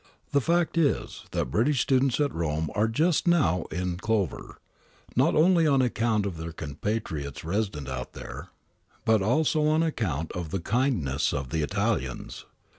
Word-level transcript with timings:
The 0.31 0.41
fact 0.41 0.79
is 0.79 1.25
that 1.29 1.51
British 1.51 1.81
students 1.81 2.19
at 2.19 2.33
Rome 2.33 2.71
are 2.73 2.87
just 2.87 3.27
now 3.27 3.65
in 3.69 3.97
clever, 3.97 4.57
not 5.15 5.35
only 5.35 5.67
on 5.67 5.79
account 5.79 6.25
of 6.25 6.37
their 6.37 6.51
compatriots 6.51 7.43
resident 7.43 7.87
out 7.87 8.13
there, 8.13 8.47
but 9.05 9.21
also 9.21 9.67
on 9.67 9.83
account 9.83 10.31
of 10.31 10.49
the 10.49 10.59
kindness 10.59 11.33
of 11.33 11.51
the 11.51 11.61
Italians. 11.61 12.45